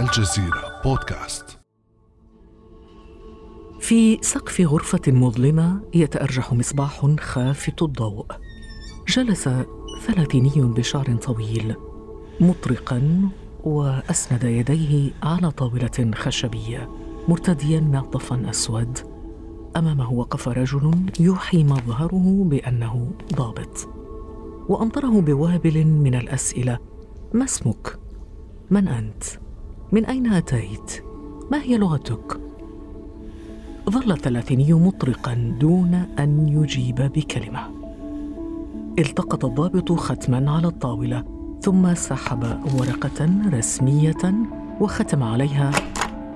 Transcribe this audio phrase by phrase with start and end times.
[0.00, 1.58] الجزيرة بودكاست
[3.80, 8.26] في سقف غرفة مظلمة يتأرجح مصباح خافت الضوء
[9.08, 9.48] جلس
[10.06, 11.74] ثلاثيني بشعر طويل
[12.40, 13.28] مطرقا
[13.64, 16.90] وأسند يديه على طاولة خشبية
[17.28, 18.98] مرتديا معطفا أسود
[19.76, 23.88] أمامه وقف رجل يوحي مظهره بأنه ضابط
[24.68, 26.78] وأمطره بوابل من الأسئلة
[27.34, 27.98] ما اسمك؟
[28.70, 29.45] من أنت؟
[29.92, 31.02] من أين أتيت؟
[31.50, 32.40] ما هي لغتك؟
[33.90, 37.60] ظل الثلاثيني مطرقا دون أن يجيب بكلمة
[38.98, 41.24] التقط الضابط ختما على الطاولة
[41.60, 42.44] ثم سحب
[42.78, 44.34] ورقة رسمية
[44.80, 45.70] وختم عليها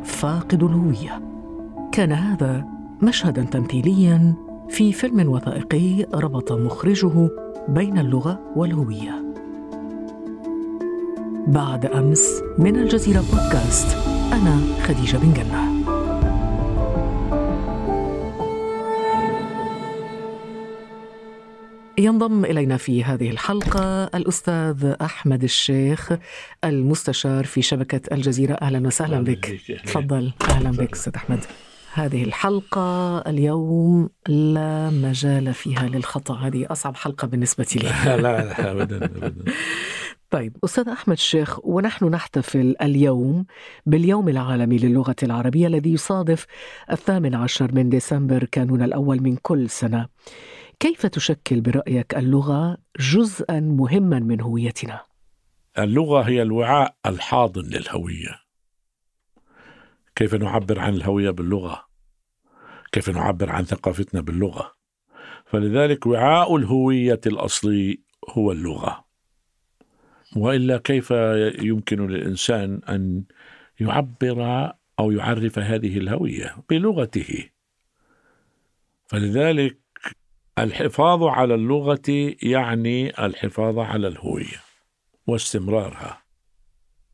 [0.05, 1.22] فاقد الهوية
[1.92, 2.66] كان هذا
[3.02, 4.34] مشهدا تمثيليا
[4.69, 7.28] في فيلم وثائقي ربط مخرجه
[7.69, 9.30] بين اللغة والهوية
[11.46, 13.96] بعد أمس من الجزيرة بودكاست.
[14.32, 15.80] أنا خديجة بن جنة.
[21.98, 26.12] ينضم إلينا في هذه الحلقة الأستاذ أحمد الشيخ
[26.64, 28.54] المستشار في شبكة الجزيرة.
[28.54, 29.60] أهلا وسهلا بك.
[29.84, 30.32] تفضل.
[30.50, 31.44] أهلا بك أستاذ أحمد.
[31.92, 36.34] هذه الحلقة اليوم لا مجال فيها للخطأ.
[36.34, 37.88] هذه أصعب حلقة بالنسبة لي.
[38.16, 39.34] لا لا أبدا أبدا.
[40.31, 43.47] طيب أستاذ أحمد الشيخ ونحن نحتفل اليوم
[43.86, 46.47] باليوم العالمي للغة العربية الذي يصادف
[46.91, 50.09] الثامن عشر من ديسمبر كانون الأول من كل سنة.
[50.81, 55.00] كيف تشكل برأيك اللغة جزءا مهما من هويتنا؟
[55.78, 58.41] اللغة هي الوعاء الحاضن للهوية.
[60.17, 61.84] كيف نعبر عن الهوية باللغة؟
[62.92, 64.72] كيف نعبر عن ثقافتنا باللغة؟
[65.47, 69.09] فلذلك وعاء الهوية الأصلي هو اللغة.
[70.36, 71.11] وإلا كيف
[71.62, 73.25] يمكن للإنسان أن
[73.81, 77.48] يعبر أو يعرف هذه الهوية بلغته؟
[79.06, 79.78] فلذلك
[80.59, 84.60] الحفاظ على اللغة يعني الحفاظ على الهوية
[85.27, 86.22] واستمرارها.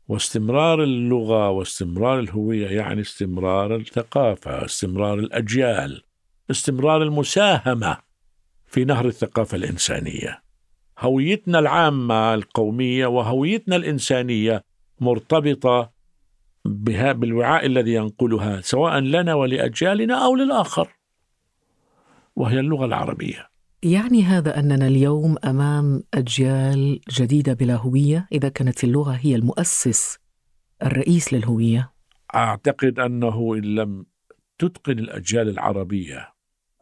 [0.09, 6.03] واستمرار اللغة واستمرار الهوية يعني استمرار الثقافة استمرار الأجيال
[6.51, 7.99] استمرار المساهمة
[8.67, 10.46] في نهر الثقافة الإنسانية.
[10.99, 14.65] هويتنا العامة القومية وهويتنا الإنسانية
[15.01, 15.91] مرتبطة
[16.65, 20.89] بها بالوعاء الذي ينقلها سواء لنا ولأجيالنا أو للآخر
[22.37, 23.49] وهي اللغة العربية.
[23.83, 30.19] يعني هذا أننا اليوم أمام أجيال جديدة بلا هوية إذا كانت اللغة هي المؤسس
[30.83, 31.93] الرئيس للهوية.
[32.35, 34.07] أعتقد أنه إن لم
[34.59, 36.33] تتقن الأجيال العربية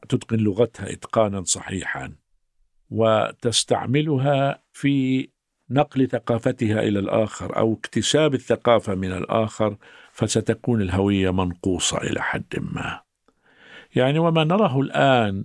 [0.09, 2.13] تتقن لغتها إتقانا صحيحا.
[2.95, 5.29] وتستعملها في
[5.71, 9.77] نقل ثقافتها إلى الآخر أو اكتساب الثقافة من الآخر
[10.13, 13.01] فستكون الهوية منقوصة إلى حد ما.
[13.97, 15.45] يعني وما نراه الآن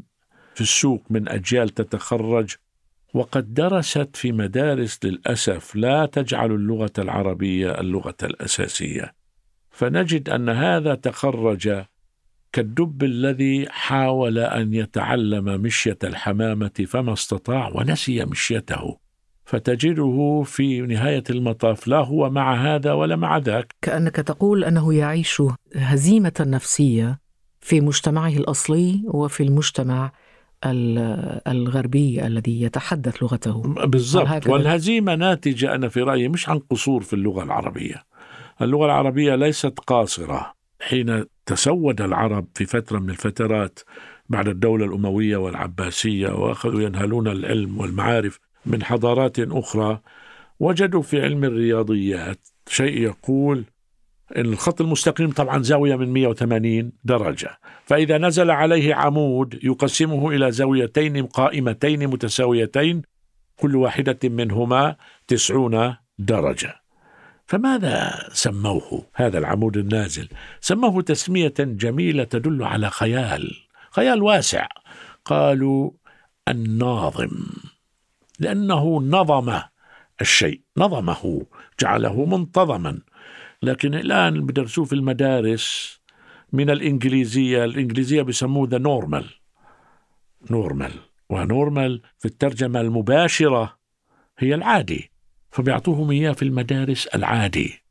[0.56, 2.56] في السوق من أجيال تتخرج
[3.14, 9.14] وقد درست في مدارس للأسف لا تجعل اللغة العربية اللغة الأساسية.
[9.72, 11.84] فنجد أن هذا تخرج
[12.54, 18.98] كالدب الذي حاول أن يتعلم مشية الحمامة فما استطاع ونسي مشيته
[19.46, 23.76] فتجده في نهاية المطاف لا هو مع هذا ولا مع ذاك.
[23.82, 25.44] كأنك تقول أنه يعيش
[25.76, 27.20] هزيمة نفسية
[27.60, 30.12] في مجتمعه الأصلي وفي المجتمع
[31.48, 33.62] الغربي الذي يتحدث لغته.
[33.86, 34.48] بالضبط.
[34.48, 38.04] والهزيمة ناتجة أنا في رأيي مش عن قصور في اللغة العربية.
[38.62, 40.59] اللغة العربية ليست قاصرة.
[40.80, 43.80] حين تسود العرب في فترة من الفترات
[44.30, 50.00] بعد الدولة الأموية والعباسية وأخذوا ينهلون العلم والمعارف من حضارات أخرى
[50.60, 53.66] وجدوا في علم الرياضيات شيء يقول
[54.38, 61.26] إن الخط المستقيم طبعا زاوية من 180 درجة فإذا نزل عليه عمود يقسمه إلى زاويتين
[61.26, 63.02] قائمتين متساويتين
[63.56, 64.96] كل واحدة منهما
[65.28, 66.76] تسعون درجة.
[67.50, 70.28] فماذا سموه هذا العمود النازل؟
[70.62, 73.52] سموه تسمية جميلة تدل على خيال
[73.92, 74.68] خيال واسع.
[75.26, 75.92] قالوا
[76.48, 77.32] الناظم
[78.40, 79.60] لأنه نظم
[80.22, 81.46] الشيء نظمه
[81.80, 83.00] جعله منتظما.
[83.64, 86.00] لكن الآن بدرسوه في المدارس
[86.54, 89.26] من الإنجليزية الإنجليزية بيسموه ذا نورمال
[90.52, 90.92] normal
[91.30, 93.80] و normal في الترجمة المباشرة
[94.38, 95.12] هي العادي.
[95.52, 97.84] فبيعطوهم إياه في المدارس العادي.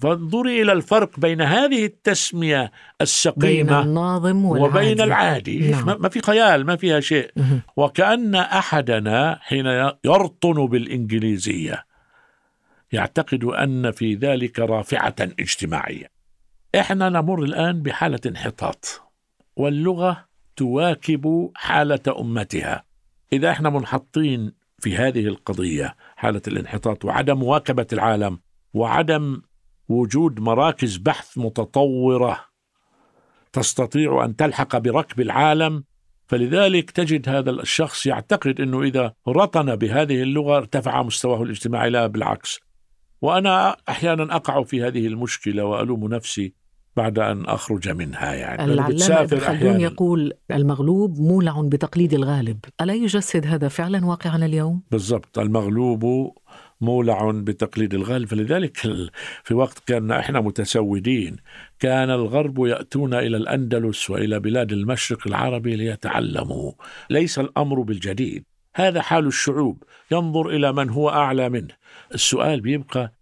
[0.00, 4.76] فانظري إلى الفرق بين هذه التسمية السقيمة بين الناظم والعادي.
[4.76, 5.70] وبين العادي.
[5.70, 6.02] نعم.
[6.02, 7.30] ما في خيال ما فيها شيء.
[7.76, 9.66] وكأن أحدنا حين
[10.04, 11.84] يرطن بالإنجليزية
[12.92, 16.10] يعتقد أن في ذلك رافعة اجتماعية.
[16.74, 19.02] إحنا نمر الآن بحالة انحطاط
[19.56, 20.24] واللغة
[20.56, 22.84] تواكب حالة أمتها.
[23.32, 28.38] إذا إحنا منحطين في هذه القضية حالة الانحطاط وعدم مواكبة العالم
[28.74, 29.42] وعدم
[29.88, 32.48] وجود مراكز بحث متطورة
[33.52, 35.84] تستطيع أن تلحق بركب العالم.
[36.26, 42.60] فلذلك تجد هذا الشخص يعتقد أنه إذا رطن بهذه اللغة ارتفع مستواه الاجتماعي لا بالعكس.
[43.22, 46.54] وأنا أحيانا أقع في هذه المشكلة وألوم نفسي.
[46.98, 48.64] بعد أن أخرج منها يعني.
[48.64, 52.58] العلامة ابن خلدون يقول المغلوب مولع بتقليد الغالب.
[52.80, 55.38] ألا يجسد هذا فعلا واقعنا اليوم؟ بالضبط.
[55.38, 56.32] المغلوب
[56.80, 58.28] مولع بتقليد الغالب.
[58.28, 58.76] فلذلك
[59.44, 61.36] في وقت كان إحنا متسودين
[61.78, 66.72] كان الغرب يأتون إلى الأندلس وإلى بلاد المشرق العربي ليتعلموا.
[67.10, 68.44] ليس الأمر بالجديد.
[68.74, 69.82] هذا حال الشعوب.
[70.10, 71.74] ينظر إلى من هو أعلى منه.
[72.14, 73.17] السؤال بيبقى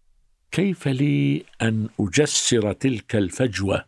[0.50, 3.84] كيف لي أن أجسر تلك الفجوة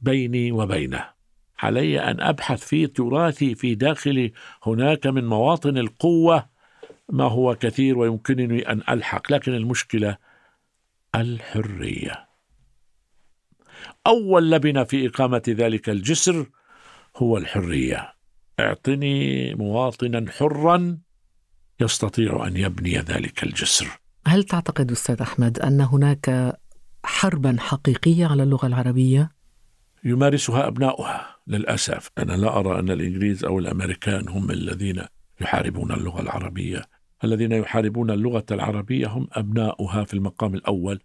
[0.00, 1.16] بيني وبينه؟
[1.58, 4.32] علي أن أبحث في تراثي في داخلي
[4.66, 6.48] هناك من مواطن القوة.
[7.08, 10.16] ما هو كثير ويمكنني أن ألحق لكن المشكلة
[11.14, 12.26] الحرية.
[14.06, 16.46] أول لبنة في إقامة ذلك الجسر
[17.16, 18.14] هو الحرية.
[18.60, 20.98] اعطني مواطنا حرا
[21.80, 24.05] يستطيع أن يبني ذلك الجسر.
[24.28, 26.56] هل تعتقد أستاذ أحمد أن هناك
[27.04, 29.30] حربا حقيقية على اللغة العربية؟
[30.04, 32.10] يمارسها أبناؤها للأسف.
[32.18, 35.02] أنا لا أرى أن الإنجليز أو الأمريكان هم الذين
[35.40, 36.82] يحاربون اللغة العربية.
[37.24, 41.00] الذين يحاربون اللغة العربية هم أبناؤها في المقام الأول.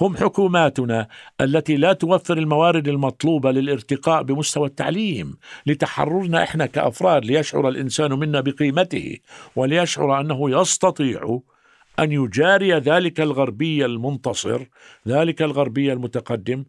[0.00, 1.08] هم حكوماتنا
[1.40, 5.36] التي لا توفر الموارد المطلوبة للارتقاء بمستوى التعليم
[5.66, 9.16] لتحررنا إحنا كأفراد ليشعر الإنسان منا بقيمته
[9.56, 11.40] وليشعر أنه يستطيع
[11.98, 14.62] أن يجاري ذلك الغربي المنتصر
[15.08, 16.64] ذلك الغربي المتقدم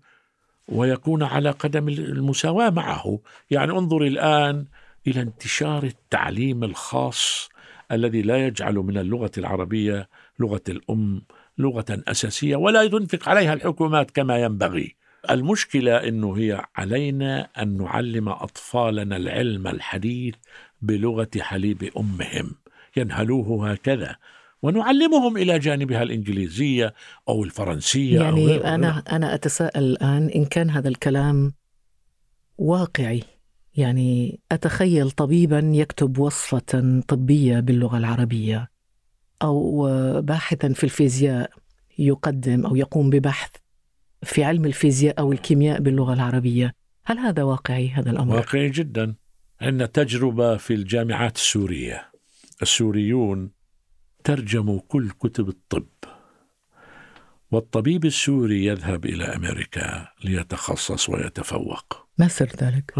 [0.67, 3.19] ويكون على قدم المساواة معه.
[3.51, 4.65] يعني انظر الآن
[5.07, 7.49] إلى انتشار التعليم الخاص
[7.91, 10.09] الذي لا يجعل من اللغة العربية
[10.39, 11.21] لغة الأم
[11.57, 14.95] لغة أساسية ولا تنفق عليها الحكومات كما ينبغي.
[15.29, 20.35] المشكلة إنه هي علينا أن نعلم أطفالنا العلم الحديث
[20.81, 22.55] بلغة حليب أمهم.
[22.97, 24.15] ينهلوه هكذا.
[24.61, 26.93] ونعلمهم إلى جانبها الإنجليزية
[27.29, 31.53] أو الفرنسية يعني أو أنا أنا أتساءل الآن إن كان هذا الكلام
[32.57, 33.23] واقعي.
[33.75, 38.69] يعني أتخيل طبيبا يكتب وصفة طبية باللغة العربية
[39.41, 39.87] أو
[40.21, 41.51] باحثا في الفيزياء
[41.97, 43.49] يقدم أو يقوم ببحث
[44.23, 46.75] في علم الفيزياء أو الكيمياء باللغة العربية.
[47.05, 49.15] هل هذا واقعي هذا الأمر؟ واقعي جدا.
[49.61, 52.11] عندنا تجربه في الجامعات السورية
[52.61, 53.51] السوريون
[54.23, 55.87] ترجموا كل كتب الطب.
[57.51, 62.07] والطبيب السوري يذهب إلى أمريكا ليتخصص ويتفوق.
[62.17, 62.93] ما سر ذلك؟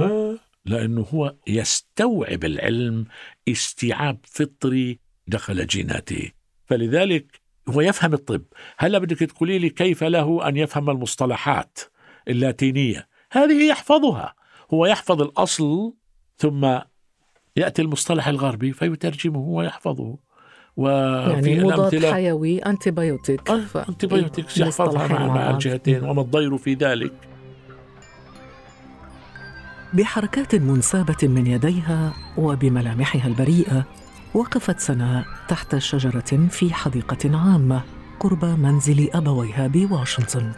[0.65, 3.05] لأنه هو يستوعب العلم
[3.47, 6.31] استيعاب فطري دخل جيناته
[6.65, 8.43] فلذلك هو يفهم الطب.
[8.77, 11.79] هلا بدك تقولي لي كيف له أن يفهم المصطلحات
[12.27, 14.35] اللاتينية؟ هذه يحفظها.
[14.73, 15.93] هو يحفظ الأصل
[16.37, 16.79] ثم
[17.55, 20.17] يأتي المصطلح الغربي فيترجمه ويحفظه.
[20.79, 27.13] وفي يعني مضاد حيوي antibiotic آه antibiotic يحفظها مع, مع الجهتين وما الضير في ذلك.
[29.93, 33.85] بحركات منسابه من يديها وبملامحها البريئة
[34.33, 37.81] وقفت سناء تحت شجرة في حديقة عامة
[38.19, 40.51] قرب منزل أبويها بواشنطن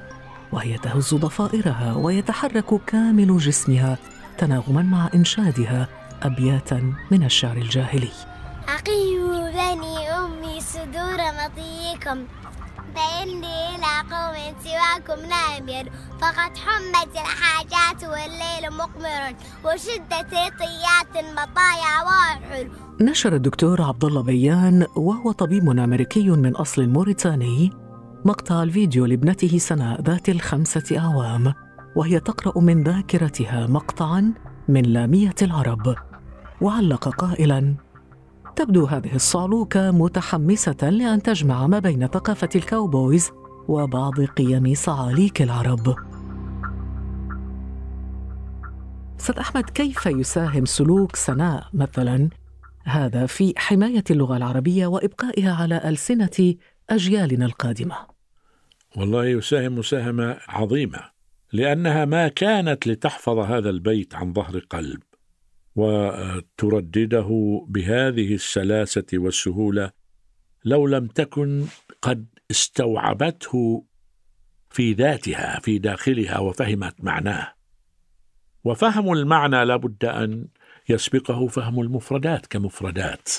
[0.52, 3.98] وهي تهز ضفائرها ويتحرك كامل جسمها
[4.38, 5.88] تناغما مع إنشادها
[6.24, 8.31] أبياتا من الشعر الجاهلي.
[8.82, 12.26] أقيموا بني أمي صدور مطيكم
[12.96, 15.90] فإني إلى قوم سواكم نامر
[16.22, 19.36] فقد حمت الحاجات والليل مقمر.
[19.66, 22.70] وشدت طيات مطايا واحل
[23.02, 27.72] نشر الدكتور عبد الله بيان وهو طبيب أمريكي من أصل موريتاني
[28.26, 31.54] مقطع الفيديو لابنته سناء ذات الخمسة أعوام
[31.96, 34.34] وهي تقرأ من ذاكرتها مقطعا
[34.68, 35.96] من لامية العرب.
[36.62, 37.76] وعلق قائلا
[38.56, 43.32] تبدو هذه الصعلوكة متحمسة لأن تجمع ما بين ثقافة الكاوبويز
[43.68, 45.96] وبعض قيم صعاليك العرب.
[49.20, 52.30] أستاذ أحمد كيف يساهم سلوك سناء مثلا
[52.84, 56.56] هذا في حماية اللغة العربية وإبقائها على ألسنة
[56.90, 57.96] أجيالنا القادمة؟
[58.98, 61.00] والله يساهم مساهمة عظيمة
[61.54, 65.00] لأنها ما كانت لتحفظ هذا البيت عن ظهر قلب
[65.76, 69.92] وتردده بهذه السلاسة والسهولة
[70.66, 71.66] لو لم تكن
[72.02, 73.86] قد استوعبته
[74.70, 77.54] في ذاتها في داخلها وفهمت معناه.
[78.64, 80.48] وفهم المعنى لابد أن
[80.90, 83.30] يسبقه فهم المفردات كمفردات.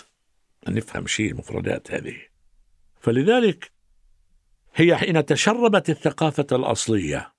[0.68, 2.16] نفهم شيء المفردات هذه.
[3.00, 3.72] فلذلك
[4.74, 7.31] هي حين تشربت الثقافة الأصلية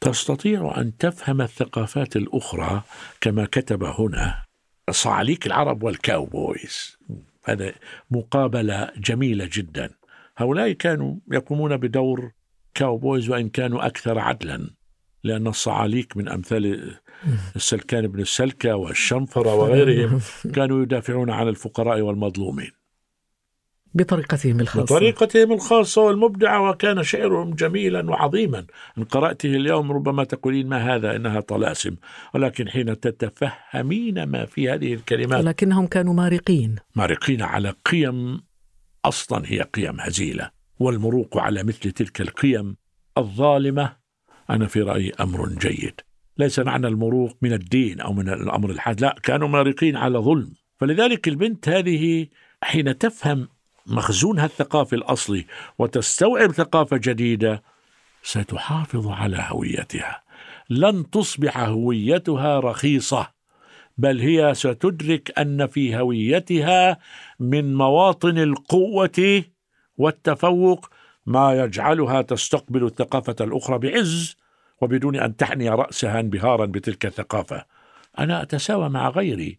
[0.00, 2.82] تستطيع أن تفهم الثقافات الأخرى
[3.20, 4.44] كما كتب هنا
[4.90, 6.98] صعاليك العرب والكاوبويز.
[7.44, 7.72] هذا
[8.10, 9.90] مقابلة جميلة جدا.
[10.36, 12.32] هؤلاء كانوا يقومون بدور
[12.74, 14.70] كاوبويز وإن كانوا أكثر عدلا
[15.24, 16.94] لأن الصعاليك من أمثال
[17.56, 20.20] السلكان بن السلكة والشنفرة وغيرهم
[20.54, 22.70] كانوا يدافعون عن الفقراء والمظلومين.
[23.94, 24.82] بطريقتهم الخاصة.
[24.82, 28.64] بطريقتهم الخاصة والمبدعة وكان شعرهم جميلا وعظيما.
[28.98, 31.96] إن قرأته اليوم ربما تقولين ما هذا إنها طلاسم.
[32.34, 36.76] ولكن حين تتفهمين ما في هذه الكلمات ولكنهم كانوا مارقين.
[36.96, 38.40] مارقين على قيم
[39.04, 40.50] أصلا هي قيم هزيلة.
[40.78, 42.76] والمروق على مثل تلك القيم
[43.18, 43.96] الظالمة
[44.50, 46.00] أنا في رأيي أمر جيد.
[46.38, 49.00] ليس معنى المروق من الدين أو من الأمر الحاد.
[49.00, 50.52] لا كانوا مارقين على ظلم.
[50.80, 52.26] فلذلك البنت هذه
[52.62, 53.48] حين تفهم
[53.88, 55.46] مخزونها الثقافي الأصلي
[55.78, 57.62] وتستوعب ثقافة جديدة
[58.22, 60.22] ستحافظ على هويتها.
[60.70, 63.28] لن تصبح هويتها رخيصة
[63.98, 66.98] بل هي ستدرك أن في هويتها
[67.40, 69.44] من مواطن القوة
[69.98, 70.90] والتفوق
[71.26, 74.36] ما يجعلها تستقبل الثقافة الأخرى بعز
[74.80, 77.64] وبدون أن تحني رأسها انبهارا بتلك الثقافة.
[78.18, 79.58] أنا أتساوى مع غيري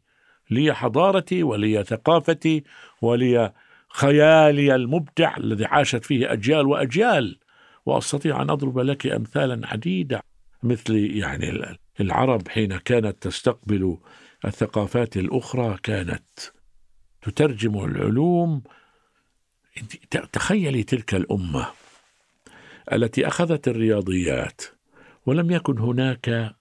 [0.51, 2.63] لي حضارتي ولي ثقافتي
[3.01, 3.53] ولي
[3.89, 7.39] خيالي المبدع الذي عاشت فيه أجيال وأجيال
[7.85, 10.23] وأستطيع أن أضرب لك امثالا عديدة
[10.63, 13.97] مثل يعني العرب حين كانت تستقبل
[14.45, 16.23] الثقافات الأخرى كانت
[17.21, 18.63] تترجم العلوم.
[20.31, 21.67] تخيلي تلك الأمة
[22.91, 24.61] التي أخذت الرياضيات
[25.25, 26.55] ولم يكن هناك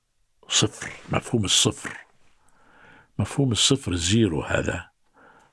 [0.48, 1.96] صفر مفهوم الصفر
[3.18, 4.88] مفهوم الصفر الزيرو هذا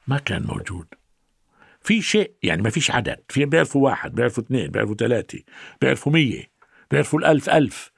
[0.08, 0.88] ما كان موجود.
[1.86, 3.20] في شيء يعني ما فيش عدد.
[3.30, 5.40] في بيعرفوا واحد بيعرفوا اثنين بيعرفوا ثلاثة
[5.82, 6.50] بيعرفوا مية
[6.92, 7.92] بيعرفوا الألف ألف.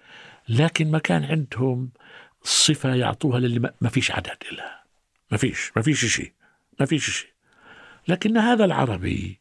[0.50, 1.90] لكن ما كان عندهم
[2.44, 4.84] صفة يعطوها للي ما فيش عدد لها
[5.32, 6.34] ما فيش ما فيش شيء
[6.80, 7.30] ما فيش شيء.
[8.08, 9.40] لكن هذا العربي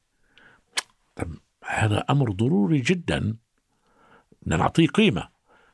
[1.17, 1.35] طب
[1.65, 3.37] هذا أمر ضروري جدا.
[4.43, 5.29] بدنا نعطيه قيمة.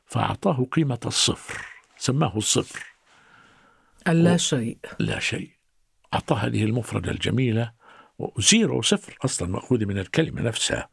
[0.05, 1.65] فأعطاه قيمة الصفر
[1.97, 2.85] سماه الصفر.
[4.07, 4.77] اللا شيء.
[4.99, 5.51] لا شيء.
[6.13, 7.82] أعطاه هذه المفردة الجميلة.
[8.37, 10.89] زيرو صفر أصلا مأخوذ من الكلمة نفسها.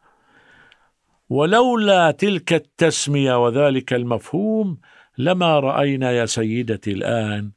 [1.29, 4.79] ولولا تلك التسمية وذلك المفهوم
[5.19, 7.51] لما رأينا يا سيدتي الآن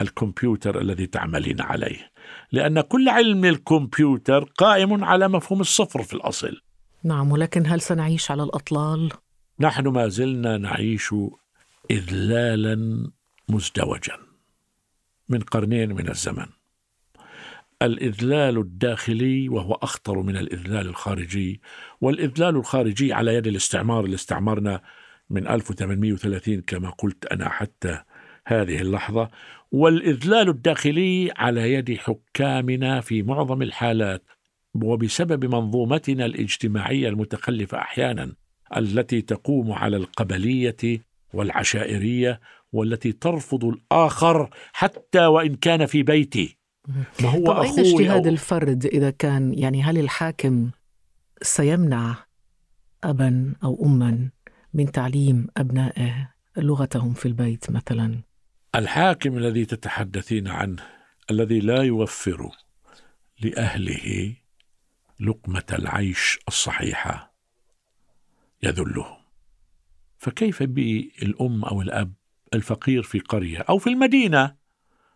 [0.00, 2.10] الكمبيوتر الذي تعملين عليه
[2.52, 6.60] لأن كل علم الكمبيوتر قائم على مفهوم الصفر في الأصل.
[7.04, 9.12] نعم ولكن هل سنعيش على الأطلال؟
[9.60, 11.14] نحن ما زلنا نعيش
[11.90, 13.10] إذلالا
[13.48, 14.16] مزدوجا
[15.28, 16.46] من قرنين من الزمن.
[17.82, 21.60] الإذلال الداخلي وهو أخطر من الإذلال الخارجي
[22.00, 24.80] والإذلال الخارجي على يد الاستعمار اللي استعمرنا
[25.30, 28.02] من 1830 كما قلت أنا حتى
[28.46, 29.30] هذه اللحظة
[29.72, 34.22] والإذلال الداخلي على يد حكامنا في معظم الحالات
[34.74, 38.32] وبسبب منظومتنا الاجتماعية المتخلفة أحيانا
[38.76, 41.00] التي تقوم على القبلية
[41.32, 42.40] والعشائرية
[42.72, 46.61] والتي ترفض الآخر حتى وإن كان في بيتي
[47.22, 48.32] ما هو طب أين اجتهاد أو...
[48.32, 50.70] الفرد إذا كان يعني هل الحاكم
[51.42, 52.16] سيمنع
[53.04, 54.30] أبا أو أما
[54.74, 58.20] من تعليم أبنائه لغتهم في البيت مثلا؟
[58.74, 60.82] الحاكم الذي تتحدثين عنه
[61.30, 62.50] الذي لا يوفر
[63.40, 64.36] لأهله
[65.20, 67.34] لقمة العيش الصحيحة
[68.62, 69.16] يذلهم.
[70.18, 72.12] فكيف بالأم أو الأب
[72.54, 74.61] الفقير في قرية أو في المدينة؟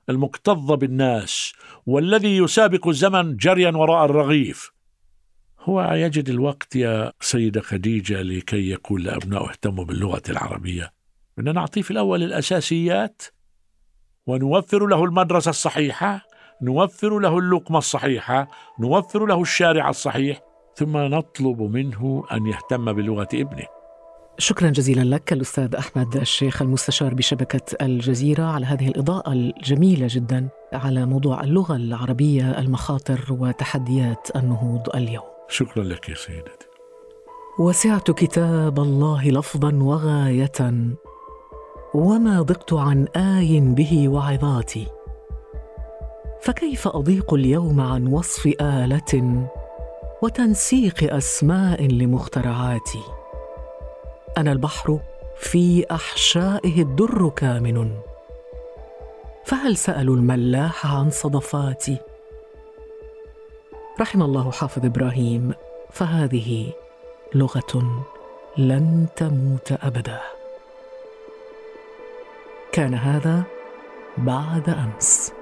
[0.08, 1.52] المكتظ بالناس
[1.86, 4.70] والذي يسابق الزمن جريا وراء الرغيف.
[5.60, 10.92] هو يجد الوقت يا سيدة خديجة لكي يقول لأبنائه اهتموا باللغة العربية.
[11.36, 13.22] بدنا نعطيه في الأول الأساسيات
[14.26, 16.26] ونوفر له المدرسة الصحيحة
[16.62, 18.48] نوفر له اللقمة الصحيحة
[18.80, 20.40] نوفر له الشارع الصحيح
[20.76, 23.75] ثم نطلب منه أن يهتم بلغة ابنه.
[24.38, 31.06] شكرا جزيلا لك الأستاذ أحمد الشيخ المستشار بشبكة الجزيرة على هذه الإضاءة الجميلة جدا على
[31.06, 35.24] موضوع اللغة العربية المخاطر وتحديات النهوض اليوم.
[35.48, 36.66] شكرا لك يا سيدتي.
[37.58, 40.86] وسعت كتاب الله لفظا وغاية
[41.94, 44.86] وما ضقت عن آي به وعظاتي.
[46.40, 49.48] فكيف أضيق اليوم عن وصف آلة
[50.22, 53.02] وتنسيق أسماء لمخترعاتي؟
[54.36, 55.00] أنا البحر
[55.36, 57.90] في أحشائه الدر كامن.
[59.44, 61.98] فهل سألوا الملاح عن صدفاتي؟
[64.00, 65.54] رحم الله حافظ إبراهيم
[65.90, 66.72] فهذه
[67.34, 68.04] لغة
[68.58, 70.20] لن تموت أبدا.
[72.72, 73.42] كان هذا
[74.18, 75.35] بعد أمس.